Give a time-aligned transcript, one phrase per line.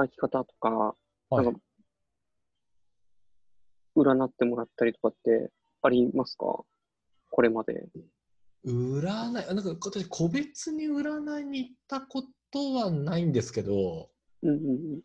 [0.00, 0.96] 働き方とか、
[1.30, 1.60] はいなんか、
[3.96, 5.50] 占ってもらったりとかって
[5.82, 6.64] ありますか？
[7.30, 7.86] これまで。
[8.64, 14.10] 占い、なんか私、個別に占いに行ったことはないんですけど、
[14.42, 15.02] うんうんうん。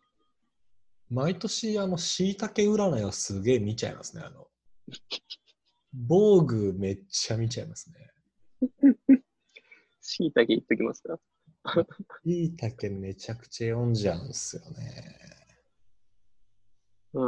[1.08, 4.22] 毎年、あの、しいたけ占いをすげえ見ちゃいますね。
[4.24, 4.48] あの、
[5.92, 8.10] 防具めっちゃ見ちゃいますね。
[10.00, 11.18] しいたけ言っときますか？
[12.24, 15.20] しいたけめちゃくちゃ読んじゃうんすよね。
[17.14, 17.24] う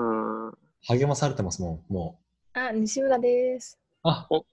[0.48, 0.52] ん。
[0.88, 2.20] 励まされてますもん、も
[2.52, 3.78] あ、西村です。
[4.04, 4.08] う。
[4.08, 4.44] あ、お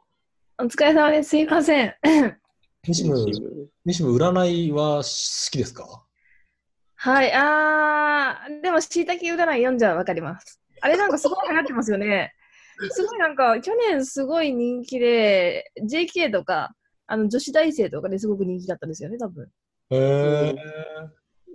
[0.64, 1.30] 疲れ様です。
[1.30, 1.94] すいません。
[2.88, 3.26] 西村、
[3.86, 6.04] 西村、占いは好きですか？
[6.98, 10.62] はい、あー、でも、しいたけ占い読んじゃわかります。
[10.82, 12.34] あれなんかすごい流行ってますよね。
[12.92, 16.76] すごいなんか、去年すごい人気で、JK とか、
[17.08, 19.48] あの女子大生とかですごく人気だったんですよね、多分。
[19.92, 20.56] へえ。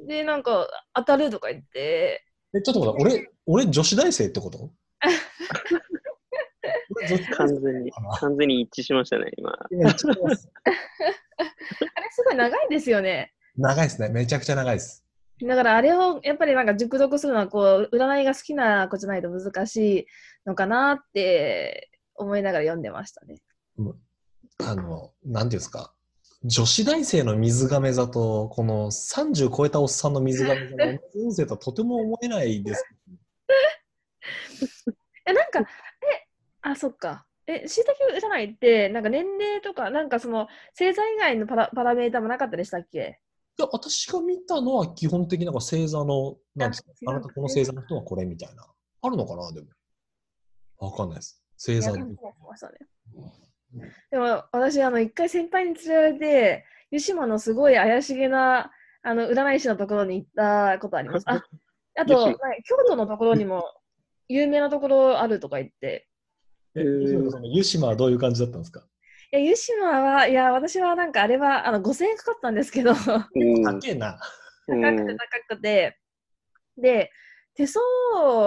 [0.06, 4.70] で、なんか、当たるとか言って、え、ちょっと待って、俺、俺女子大生ってこと？
[7.36, 9.50] 完全に、完全に一致しましたね、今。
[9.52, 10.06] あれす
[12.24, 13.32] ごい長いんですよね。
[13.56, 14.08] 長いですね。
[14.08, 15.04] めちゃくちゃ長いです。
[15.42, 20.06] だからあれをやっぱりなんか熟読するのはこう占いが好きな子じゃないと難しい
[20.44, 23.40] のかなって思いながら読んでましたね。
[24.62, 25.94] あの、なんていうんですか？
[26.42, 32.84] 女子大生の水亀座と、この30超えたおっさんの水亀座の運勢とはとても思えないです。
[35.26, 35.66] え、なんか、え、
[36.62, 37.26] あ、そっか。
[37.46, 43.20] え、しいたけ占いって、なんか年齢とか、なんかその星座以外のパラパラメータもなかったでしたっけ？
[43.58, 48.66] いや、私が見たのは基本的になんか星座の、なんですかああなたこの星座の人はこれみたいな。
[49.02, 49.68] あるのかなでも。
[50.78, 51.42] わかんないです。
[51.58, 52.16] 星座に
[54.10, 58.72] でも私、あの、一回先輩に連れられて、湯島のすごい怪しげな、
[59.02, 61.24] あの、占い師のところに行ったことあります。
[61.30, 61.44] あ、
[61.96, 62.14] あと、
[62.64, 63.64] 京都のところにも
[64.28, 66.08] 有名なところあるとか言って、
[66.74, 68.86] え、へー湯島はどういう感じだったんですか？
[69.32, 73.62] いや、湯島は、いや、私はなんかあれは、あの、5000円かかったんですけど、高うん。
[73.62, 73.78] 高。
[73.80, 75.16] くて
[75.48, 75.98] 高くて、
[76.76, 77.10] で、
[77.54, 77.80] 手相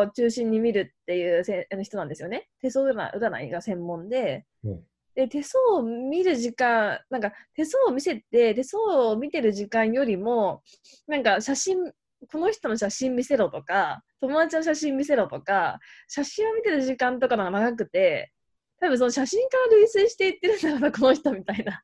[0.01, 2.49] を中心に見るっていうせあの人なんですよね。
[2.61, 4.83] 手相占い占いが専門で、うん
[5.15, 10.63] で、手相を見る時間、なんか手相を見せて、手相を見てる時間よりも、
[11.07, 11.77] なんか写真、
[12.31, 18.31] この人の写真見せろとか、友達の写真見せろとか、写真を見てる時間とかのが長くて、
[18.79, 21.83] 多分その写真から類推していってるんだろうな、この人みたいな。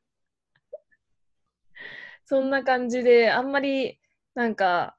[2.26, 4.00] そんな感じで、あんまり、
[4.34, 4.96] なんか、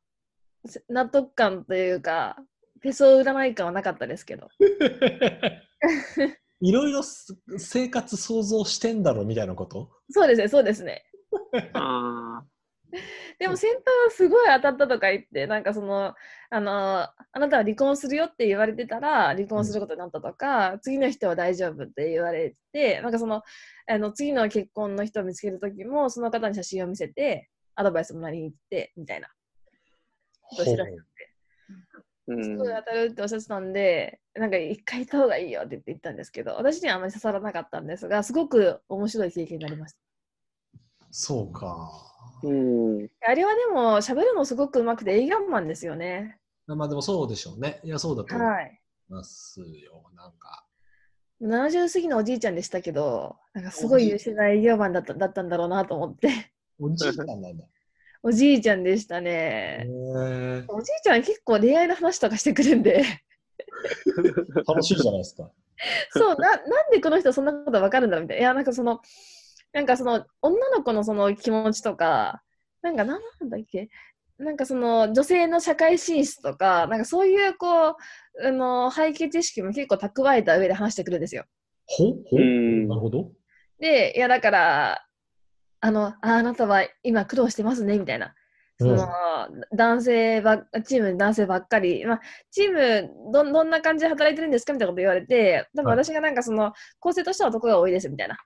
[0.89, 2.37] 納得感というか、
[2.81, 4.49] 手相占い感はなかったですけど。
[6.61, 9.89] いろいろす生活想像してんだろみたいなこと？
[10.09, 11.03] そうですね、そうですね。
[11.73, 12.43] あ
[13.39, 16.13] でも先輩はすごい当たったとか言って、なんかその、
[16.49, 23.43] あの、あなたは離婚するよって言われてたら、離婚することになったとか、次の人は大丈夫って言われて、なんかその、
[23.87, 29.29] あの次の結婚の人を見つけるときも、その方に写真を見せて、アドバイスもらいに行って、みたいな。
[30.49, 39.95] ことをしてらっしゃってーうんすごい当たるっておっしゃってたんで、なんか一回行った方がいいよって言ったんですけど、私にはあまり刺さらなかったんですが、すごく面白い経験になりまし
[41.11, 41.91] そうか。
[42.43, 43.09] うん。
[43.19, 43.29] た。
[43.29, 46.37] あれはでも、喋るのすごく上手くて営業マンですよね。
[46.67, 47.81] まあでもそうでしょうね。
[47.83, 48.81] いや、そうだと思いはい。
[49.09, 50.09] ますよ。
[50.15, 50.65] なんか。
[51.41, 56.29] 70過ぎのおじいちゃんでしたけど、なんかすごい優秀な営業マンだっただったんだろうなと思って、
[56.79, 57.49] おじいちゃんなんだ。
[58.23, 59.87] おじいちゃんでしたへね。
[59.87, 63.03] えおじいちゃん結構恋愛の話とかしてくるんで、
[64.67, 65.49] 楽しいじゃないですか。
[66.11, 68.41] そうな、なんでこの人そんなことわかるんだろうみたいな。
[68.41, 69.01] いや、なんかその、
[69.73, 72.43] なんかその、女の子のその気持ちとか、
[72.81, 73.89] なんかなんなんだっけ？
[74.37, 77.95] なんかその女性の社会進出とか、なんかそういうこう、
[78.43, 81.45] あの、背景知識も結構蓄えた上で話してくるんですよ。
[81.85, 82.13] ほ？
[82.25, 82.37] ほ？
[82.37, 83.31] うんなるほど。
[83.79, 85.07] で、いやだから、
[85.81, 88.33] あの、ああなたは今苦労してますね、みたいな。
[88.79, 89.07] その、
[89.75, 94.73] 男性ばっ、チーム男性ばっかり、まあ、チームどん、どんな感じで働いてるんですか？
[94.73, 95.97] みたいなこと言われて、多分はい。
[96.03, 98.37] 私がなんかその、構成としては男が多いです、みたいな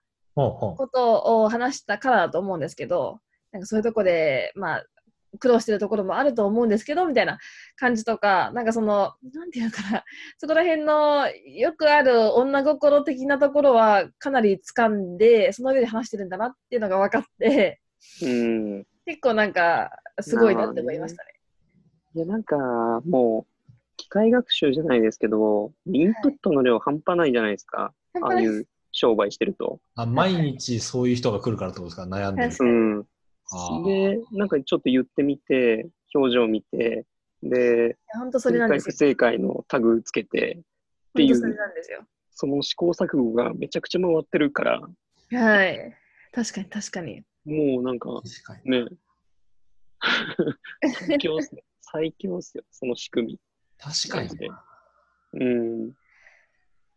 [0.78, 3.20] ことを話したからだと思うんですけど、
[3.52, 4.84] なんかそういうとこで、まあ、
[5.38, 7.38] 苦労してるところもあると思うんですけど、みたいな
[7.76, 10.04] 感じとか、なんかその、なんていうのかな、
[10.38, 17.82] そこら辺のよくある女心的なところはかなり掴んで、その上で話してるんだなっていうのが分かって、
[18.24, 18.86] うん。
[19.06, 19.92] 結構なんか、
[20.22, 21.32] すごいなって思いましたね。
[22.16, 22.56] いや、なんか、
[23.06, 27.94] もう、機械学習じゃないですけど、インプットの量半端ないじゃないですか。
[28.14, 29.80] 半端ないああいう商売してると。
[29.96, 32.04] あ毎日そういう人が来るからってことですか？
[32.04, 33.06] 悩んでるうん。
[33.86, 37.06] で、なんかちょっと言ってみて、表情見て、
[37.44, 39.10] で、本当それ正解不なんですよ。
[39.10, 40.62] 正解のタグつけて、っ
[41.14, 42.06] ていう本当それなんですよ。
[42.32, 44.82] その試行錯誤がめちゃくちゃ回ってるから、
[45.32, 45.94] はい。
[46.32, 47.24] 確かに確かに。
[47.46, 48.72] もうなんか確かに。
[48.72, 48.86] ね、
[51.08, 51.64] 最強っすね。
[51.82, 53.40] 最強っすよ、その仕組み。
[53.78, 54.30] 確かに。
[55.34, 55.94] うん。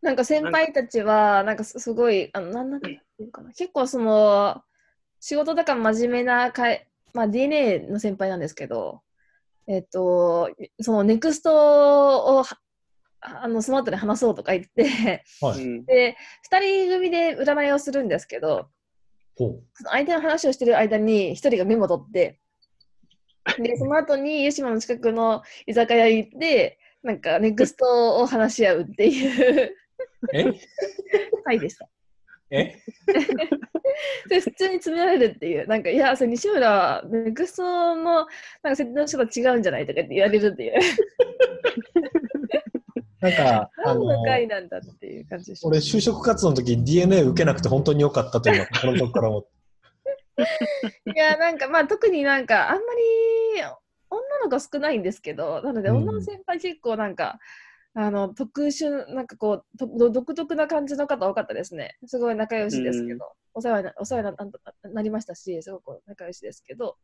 [0.01, 4.63] なんか先輩たちは、なんかすすごい、あの、なんなんていうかな、結構その、
[5.21, 9.03] 仕事とか真面目なかい、まあ DNA の先輩なんですけど、
[9.67, 10.51] えっと、
[10.81, 12.59] そのネクストをは
[13.21, 15.63] あのスマートで話そうとか言って、はい。
[15.63, 18.69] うんで、二人組で占いをするんですけど、
[19.37, 22.41] ほその相手の話をしてる間に一人がメモ取って、
[23.59, 29.75] で、その後に湯島の近くの居酒屋行って、なんかネクストを話し合うっていう
[31.45, 31.89] 回でした。
[32.51, 32.75] え？
[34.29, 38.27] で、普通に詰められるっていう、なんか、いや、それ西村、ネクストの
[38.63, 40.73] なんか設定の仕方違うんじゃないとかって言われるっていう、
[43.21, 45.53] なんか、あ何のなんだっていう感じ。
[45.65, 49.49] 俺、就職活動の時 DNA 受けなくて本当に良かったというのは、この時から思って。
[51.15, 53.63] いや、なんか、まあ、特になんか、あんまり
[54.11, 57.41] 女の子少ないんですけど、なので、うん女の先輩結構なんか、
[58.01, 61.99] あの特殊、なんかこう、と独特な感じの方多かったですね。
[62.07, 64.45] すごい仲良しですけど、お世話になお世話にな
[64.85, 66.97] ななりましたし、すごく仲良しですけど、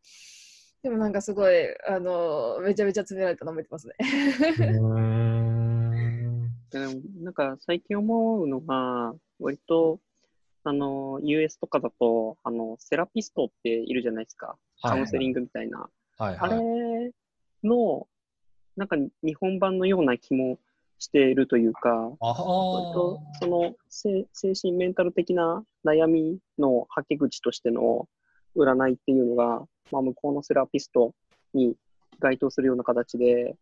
[0.85, 1.55] でもなんかすごい、
[1.89, 3.95] あのめちゃめちゃ詰められたの覚えてますね。
[7.25, 9.99] なんか最近思うのが、割と、
[10.63, 14.57] あの、US とかだと、あの、セラピストっているじゃないですか。
[14.81, 15.89] カウンセリングみたいな。
[16.19, 16.51] あはいはい。
[16.51, 17.13] れ
[17.65, 18.07] の、
[18.77, 20.61] なんか日本版のような気も
[20.99, 28.09] しているというか、あ割とその精精神メンタル的な悩みのはけ口としての
[28.57, 31.13] 占いっていうのが、まあ、向こうのセラピスト
[31.53, 31.75] に
[32.21, 33.57] 該当するような形で、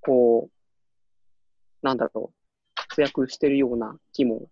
[0.00, 2.34] こう、なんだろう、
[2.74, 4.48] 活躍してるような気も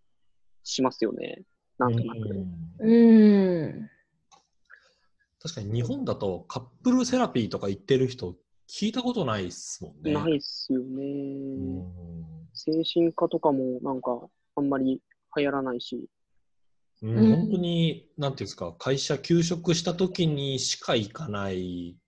[0.62, 1.42] しますよね。
[1.78, 2.20] なんとなく。
[2.80, 3.90] うんうん。
[5.40, 8.34] 確かに日本だとカップルセラピーとか言ってる人
[8.68, 10.12] 聞いたことないっすもんね。
[10.12, 11.04] ないっすよね。
[11.04, 15.02] うん精神科とかもなんかあんまり
[15.36, 16.08] 流行らないし。
[17.02, 21.98] うんうん本当に、なんていうんですか、会社休職した時にしか行かない、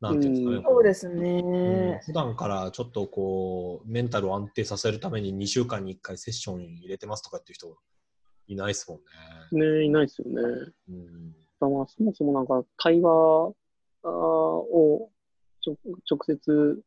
[0.00, 0.56] なんていうんですかね。
[0.56, 2.00] うんそうですうんね。
[2.04, 7.74] 普段からちょっとこう、メンタルを安定させるために2週間に1回セッション入れてますとかっていう人
[8.48, 9.66] いないですもんね。
[9.78, 10.42] ねいないっすよね。
[10.90, 13.10] うんだからそもそもなんか対話
[14.02, 15.10] を
[15.64, 16.82] 直接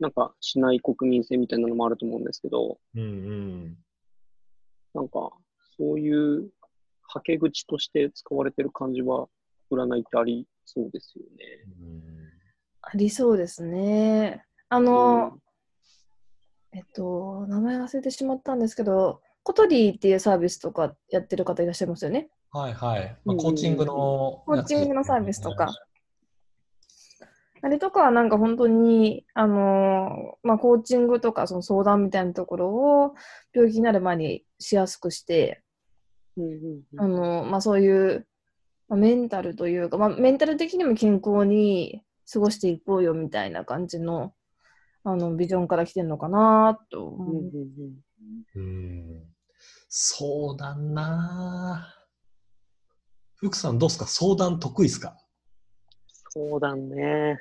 [0.00, 3.76] なんかしない国民性みたいなのもあると思うんですけど、うんうん。
[4.94, 5.30] なんか
[5.76, 6.50] そういう
[7.02, 9.28] はけ口として使われてる感じは
[9.70, 11.44] 占いってありそうですよね。
[11.80, 12.38] うん
[12.90, 14.44] ありそうですね。
[14.70, 15.38] あの、
[16.72, 22.30] えっと、名前忘れてしまったんですけど、コトリーっていうサービスとかやってる方いらっしゃいますよね。
[22.50, 23.16] はいはい。
[23.24, 25.70] まあ、うんコーチングのコーチングのサービスとか。
[27.62, 33.14] あれとかはなんか本当に、あのまあ、コーチングとかその相談みたいなところを
[33.52, 35.62] 病気になる前にしやすくして、
[36.36, 36.52] うんうん
[36.92, 38.26] うんあのまあ、そういう、
[38.88, 44.32] まあ、メンタルというか、まあ、メンタル的にも健康に過ごしていこうよみたいな感じの
[45.04, 47.34] あのビジョンから来てるのかなとうん思う。
[47.34, 47.40] うん
[48.56, 49.24] うんうん。
[49.88, 51.98] 相談なぁ。
[53.36, 54.06] 福さんどうですか？
[54.06, 55.16] 相談得意ですか？
[56.30, 57.40] そうだね。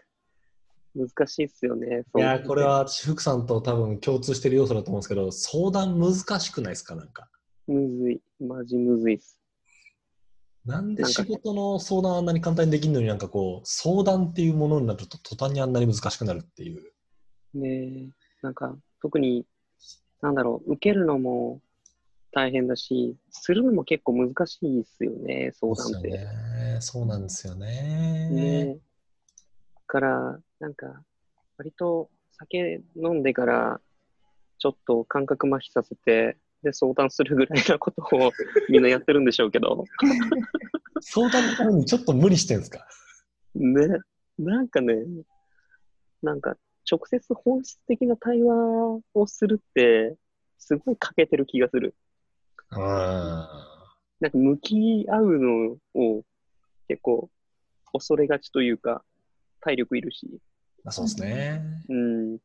[0.97, 2.03] 難しいっすよね。
[2.15, 7.29] いやーこれは私福さんと多分共通してる要素だと思うんですけど相談難しくないですかなんか。
[7.67, 8.21] むずい。
[8.39, 9.39] マジむずいっす。
[10.65, 16.81] なんで仕事の相談あんなに簡単にできるのになんかこう相談っていうものになると途端にあんなに難しくなるっていう。
[17.53, 18.09] ねえ、
[18.41, 19.45] なんか特に、
[20.21, 21.61] なんだろう、受けるのも
[22.31, 26.09] 大変だし、するのも結構難しいっすよね、相談って。
[26.09, 26.77] そうね。
[26.81, 28.29] そうなんですよね。
[28.29, 28.77] ね
[29.85, 31.03] から、なんか、
[31.57, 33.81] 割と酒飲んでから、
[34.59, 38.31] ちょっと感覚麻痺させて、で、相談するぐらいなことを
[38.69, 39.85] みんなやってるんでしょうけど、
[41.01, 42.87] 相談のためにちょっと無理してんですか？
[43.55, 43.87] ね、
[44.39, 44.95] なんかね、
[46.23, 46.57] なんか
[46.89, 50.15] 直接本質的な対話をするって、
[50.57, 51.93] すごい欠けてる気がする。
[52.71, 52.79] うん。
[52.79, 56.23] なんか向き合うのを
[56.87, 57.29] 結構
[57.93, 59.03] 恐れがちというか、
[59.61, 60.39] 体力いるし、
[60.87, 61.61] まあ、そうですね。
[61.89, 62.37] うん。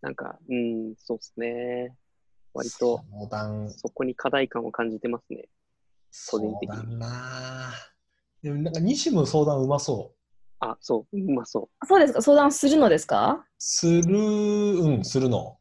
[0.00, 1.96] なんか、うん、そうですね。
[2.54, 5.48] 割と、相談、そこに課題感を感じてますね。
[6.30, 10.16] 個人的に相談なぁでもなんか西も相談うまそう。
[10.60, 12.22] あ、そう、うまそそうですか？
[12.22, 13.44] 相談するのですか？
[13.58, 15.58] する、うん、するの。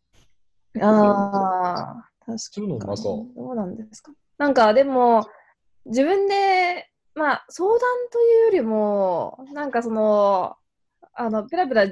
[0.82, 4.14] ああ、確するのうまそどうなんですか？
[4.38, 5.28] なんかでも、
[5.88, 7.80] 自分で、まあ、相談
[8.12, 10.56] というよりも、なんかその、
[11.14, 11.88] あの、ペラペラ、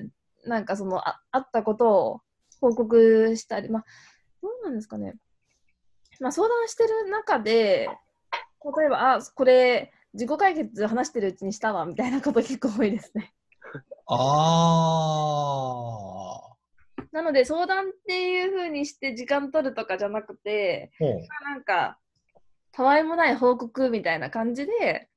[0.46, 2.22] なんかその、ああったことを
[2.60, 3.86] 報告したり、まあ、
[4.42, 5.16] どうなんですかね。
[6.20, 7.90] まあ、相談してる中で、
[8.78, 13.34] 例えば、あ、これ、自己解決話してるうちにしたわ、みたいなこと結構多いですね。
[14.08, 14.18] あ
[17.12, 21.98] なので、相談っていう風にして時間取るとかじゃなくて、なんか、
[22.74, 25.10] たわいもない報告みたいな感じで、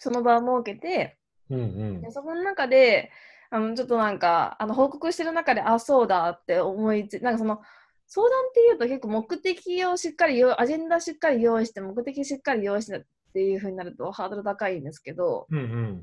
[0.00, 1.18] その場を設けて、
[1.50, 3.10] うんうんでそこの中で、
[3.50, 7.60] あのちょっとなんか、あの報告してる中で、あ、そうだって思いつなんかその、
[8.06, 16.02] 相談っていうと結構目的をしっかり用、アジェンダしっかり用意して、目的しっかり用意してっていう風になるとハードル高いんですけど、うんうん。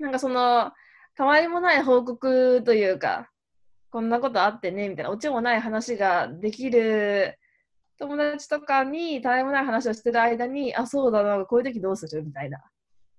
[0.00, 0.72] なんかその、
[1.16, 3.30] たわいもない報告というか、
[3.90, 7.38] こんなことあってね、みたいな、オチもない話ができる
[7.98, 12.22] 友達とかに、たわいもない話をしてる間に、あ、そうだな、こういう時どうする？
[12.22, 12.60] みたいな。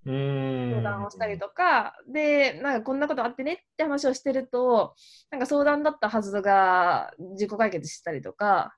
[0.09, 4.95] 相談をしたりとか、で、なんかこんなことあってねって話をしてると、
[5.29, 8.75] なんか相談だったはずが自己解決したりとか、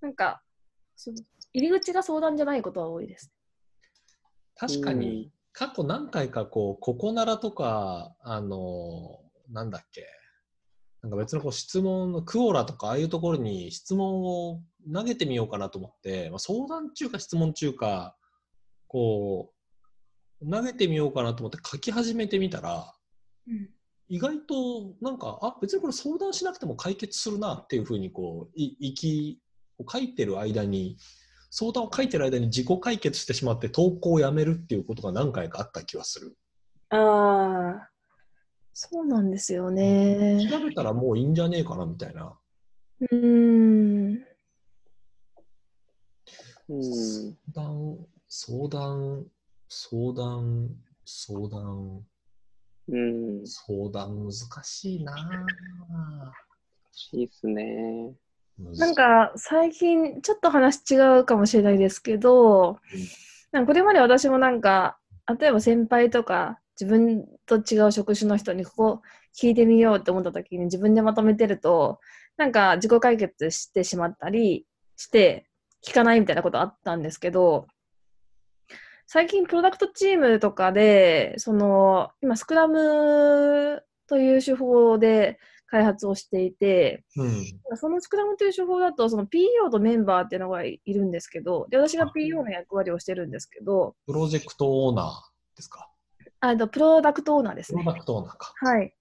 [0.00, 0.42] なんか、
[0.94, 1.16] その
[1.52, 3.32] 入り口が相談じゃないことは多いです。
[4.56, 10.06] 確かに、過去何回かこう、ここならとか、あの、なんだっけ、
[11.02, 14.60] なんか別のこう質問のクオラとかああいうところに質問を
[14.92, 18.16] 投げてみようかなと思って、まあ、相談中か質問中か、
[18.86, 19.55] こう、
[20.40, 22.92] 投げてみようかなと思って書き始めてみたら、
[23.48, 23.70] うん
[24.08, 29.40] 意外となんか、あ、別にこれ相談しなくても解決するなっていうふうにこう、い、いき、
[29.76, 30.96] こう書いてる間に、
[31.50, 36.36] 相談を書いてる間に自己解決してしまって投稿をやめるっていうことが何回かあった気はする。
[36.90, 37.90] ああ、
[38.72, 40.46] そうなんですよね。
[40.48, 42.38] 調べたらもういいんじゃねえかなみたいな。
[43.10, 44.20] うん。
[46.68, 49.26] 相談、相談、
[49.68, 50.70] 相談、
[51.04, 52.04] 相談、
[52.88, 53.46] うん。
[53.46, 54.32] 相談難
[54.62, 55.16] しいなぁ
[57.12, 58.14] いいっすね。
[58.58, 62.78] なんか最近ちょっと話違うかもしれないですけど、
[63.52, 64.98] なんかこれまで私もなんか、
[65.38, 69.02] 例えば先輩とか自分と違う職種の人にここ
[69.38, 72.00] 聞いてみようって思った時に自分でまとめてると、
[72.36, 75.46] なんか自己解決してしまったりして
[75.84, 77.66] 聞かないみたいなことあったんですけど、
[79.06, 87.76] 最近プロダクトチームとかで、その、今スクラムという手法で開発をしていて、うん。
[87.76, 95.88] そのスクラムという手法だと、その PO とメンバーっていうのがいるんですけど、で私が PO の役割をしてるんですけど、プロジェクトオーナーですか？
[96.40, 97.92] あとプロダクトオーナーですねプロ。
[97.94, 98.52] ダクトオーナーか。
[98.56, 98.94] はい。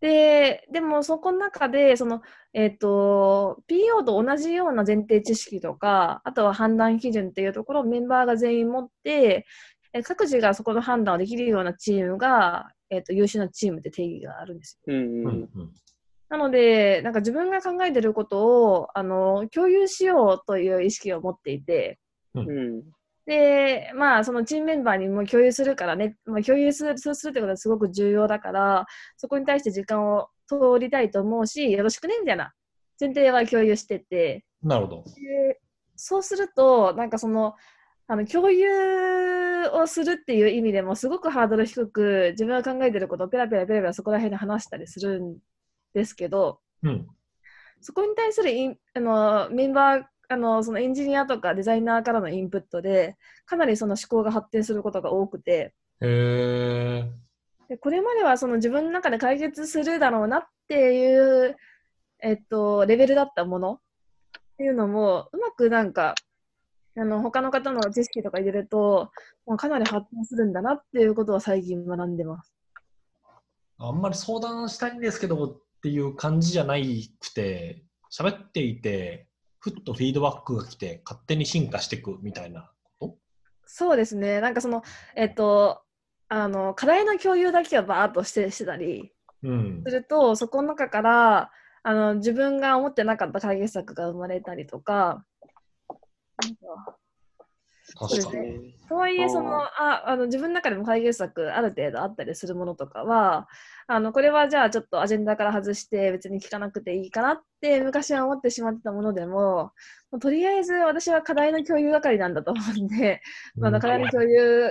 [0.00, 2.22] で、でもそこの中で、その、
[2.52, 9.46] えっ、と、PO と同じような前提知識とか、あとは判断基準っていうところをメンバーが全員持って、
[9.92, 14.94] え各自がそこの判断をできるようなチームが、えっ、と、優秀なチームって定義があるんですよ。
[14.94, 15.28] うんううんん。
[15.28, 15.72] うん。
[16.28, 21.98] なので、なんか自分が考えてることを、あの、共有しようという意識を持っていて、
[22.34, 22.82] うん。
[23.26, 32.52] で、まあ、そのチームメンバーにも共有するからね、まあ、共有するするするってことはすごく重要だから、そこに対して時間を通りたいと思うし、よろしくね、みたいな
[33.00, 35.04] 前提は共有してて、なるほど。
[35.04, 35.60] で
[35.96, 37.54] そうすると、なんかその、
[38.06, 45.38] あの共有をするっていう意味でもすごくハードル低く自分が考えてることをペラペラペラペラそこら辺で話したりするん
[45.92, 47.08] ですけど、うん。
[47.80, 48.50] そこに対する
[48.94, 57.10] あのメンバーあの、そのエンジニアとかデザイナーからのインプットで、かなりその思考が発展することが多くて、へえ。
[57.68, 61.56] でこれまではその自分の中で解決するだろうなっていう、
[62.20, 63.80] えっと、レベルだったものっ
[64.58, 66.14] ていうのも、うまくなんか、
[66.98, 69.10] あの他の方の知識とか入れると、
[69.46, 72.54] まあ、かなり発展するんだなっていうことは最近学んでます。
[73.78, 79.28] あんまり相談したいんですけどっていう感じじゃないくて、喋っていて、
[79.66, 82.70] ふっとフィードバックが来て、勝手に進化していくみたいな
[83.00, 83.18] こ
[83.64, 84.40] そうですね。
[84.40, 84.84] なんかその、
[85.16, 85.82] えっと、
[86.28, 89.90] あの、課題の共有だけはバーっとしてしてたりとうんす。
[89.90, 91.50] ると、そこの中から、
[91.82, 95.24] あの、自分が思ってなかった解決策が生まれたりとか
[97.98, 98.74] 確かそうですに。
[98.88, 99.70] とはいえ、その、あ
[100.04, 103.48] ああの自分の中でも解決策ある程度あったりするものとかは、
[103.88, 109.72] あのこれはじゃあちょっとアジェンダから外して別に聞かなくていいかなって昔は思ってしまってたものでも、
[110.20, 113.22] とりあえず私は課題の共有係なんだと思うんで、
[113.56, 114.70] まああの課題の共有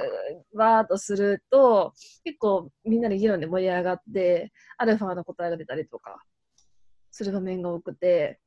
[0.53, 6.23] わーっとすると、結構みんなで議論で盛り上がって、アルファの答えが出たりとか
[7.11, 8.39] する場面が多くて、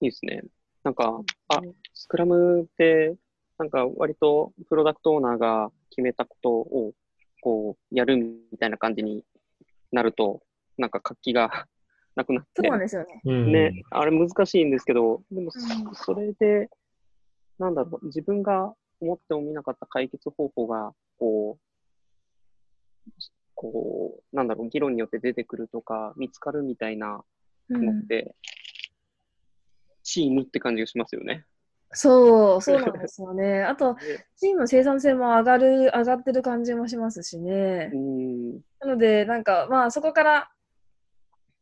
[0.00, 0.42] いいですね。
[0.86, 1.60] なんか、あ、
[1.94, 3.16] スクラムって、
[3.58, 6.92] なんか割とプロダクトオーナーが決めたことを、
[7.40, 9.24] こう、やるみたいな感じに
[9.90, 10.42] なると、
[10.78, 11.66] なんか活気が
[12.14, 12.62] なくなって。
[12.62, 13.20] そう、なんですよね。
[13.24, 13.52] うん。
[13.52, 15.94] ね、あれ難しいんですけど、でもうん。
[15.96, 16.70] それで、
[17.58, 23.10] なんだろう、自分が思ってもみなかった解決方法が、こう、
[23.56, 27.24] こう、なんだろう、議論によって出てくるとか、見つかるみたいな
[27.70, 28.36] うん、のって、
[30.06, 31.44] チームって感じがしますよね。
[31.92, 33.62] そう、そうなんですよね。
[33.64, 37.96] あと、でチームの生産性も上がる、上がってる感じもしますしねう。
[37.96, 40.50] ん、なので、なんか、まあ、そこから、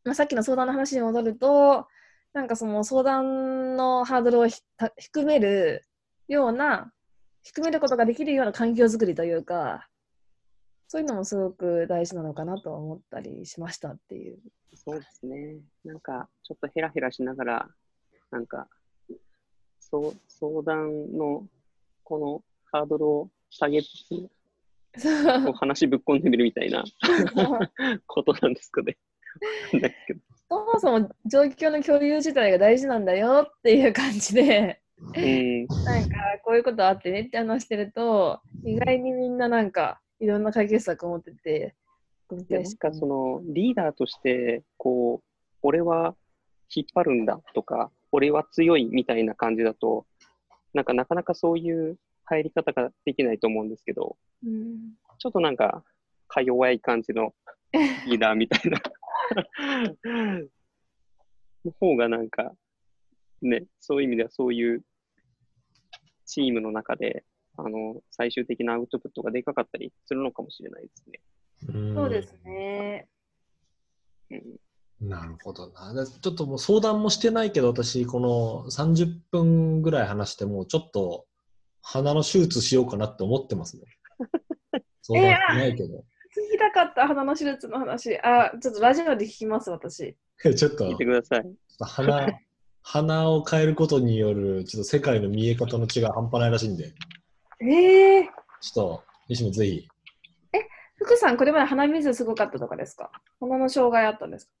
[0.03, 1.87] まあ、さっきの相談の話に戻ると、
[2.33, 5.83] なんかその相談のハードルを低める
[6.27, 6.91] ような、
[7.41, 9.87] 低めることができるような環境づくりというか、
[10.87, 14.37] そういうのもすごく大事なのかなとは思ったりしましたっていう。
[14.75, 15.61] そうですね。
[15.83, 17.69] なんか、ちょっとヘラヘラしながら、
[18.35, 18.67] なんか、
[19.79, 21.47] そう相談の
[22.03, 24.09] このハードルを下げつつ、
[25.45, 26.83] こう話ぶっ込んでみるみたいな
[28.05, 28.97] ことなんですかね。
[30.49, 41.73] そもそも状況の共有自体が大事なんだよっていう感じで、うん、なんかこういうことあってねって話してると、意外にみんななんかいろんな解決策を持ってて、
[42.49, 42.73] でなん。
[42.75, 45.27] かそのリーダーとして、こう、
[45.61, 46.17] 俺は
[46.73, 50.05] 引っ張るんだとか、俺は強いみたいな感じだと、
[50.73, 55.83] なんかなかなかそういう入り方ができないと思うんですけど、うん、ちょっとなんか、
[56.29, 57.33] か弱い感じの
[58.07, 58.79] リーダーみたいな
[61.65, 62.53] の方がなんか、
[63.41, 64.81] ね、そういう意味ではそういう
[66.25, 67.25] チームの中で、
[67.57, 71.19] あの、最終的なアウトプットがでかかったりするのかもしれないですね。
[71.73, 73.07] うんそうですね。
[74.31, 74.41] うん、
[75.01, 75.93] なるほどな。
[75.93, 81.25] だちょっともう相談もしてないけど、私、この30分ぐらい話して、もうちょっと
[81.81, 83.83] 鼻の手術しようかなって思ってますね。
[85.03, 85.87] 相談してないけど。
[86.35, 88.17] 聞きたかった鼻の手術の話。
[88.19, 90.15] あ、ちょっとラジオで聞きます、私。
[90.55, 91.53] ちょっと聞いてください。
[91.79, 92.27] 鼻、
[92.81, 96.93] 鼻を変えることによる、ちょっと世界の見え方の違い半端ないらしいんで、
[97.61, 98.29] ええ
[98.61, 99.87] ちょっと、西野ぜひ。
[100.97, 103.11] 福さん、これまで鼻水すごかったとかですか？
[103.39, 104.51] 鼻の障害あったんですか？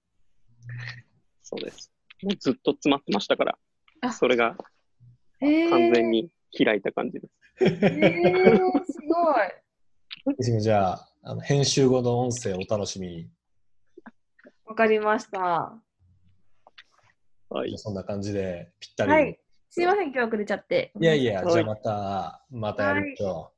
[1.43, 1.91] そうです。
[2.23, 3.57] もうずっと詰まってましたから
[4.01, 4.55] あ、それが
[5.41, 7.33] ええ完全に開いた感じです。
[7.61, 8.99] えー、す
[10.27, 10.61] ごい。
[10.61, 13.29] じゃあ、あの編集後の音声をお楽しみに。
[14.65, 15.73] わかりました。
[17.49, 17.77] はい。
[17.77, 19.11] そんな感じで、ぴったり。
[19.11, 19.39] はい。
[19.69, 20.91] すいません、今日遅れちゃって。
[20.99, 23.51] いやいや、はいじゃあまた、またやりましょ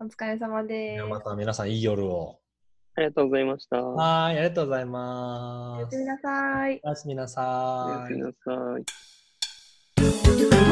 [0.00, 0.66] お疲れ様う。
[0.66, 1.04] です。
[1.04, 2.40] また皆さんいい夜を。
[2.98, 3.80] ありがとうございました。
[3.80, 5.94] おはい、ありがとうございおます。
[5.94, 6.80] やすみなさい。
[6.82, 8.22] おやすみなやさいすみ。
[8.22, 8.78] なさ
[10.64, 10.67] い。